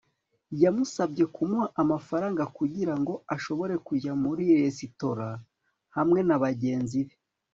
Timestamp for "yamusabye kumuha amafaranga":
0.63-2.43